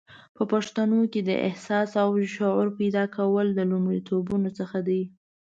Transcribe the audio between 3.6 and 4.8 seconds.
لومړیتوبونو څخه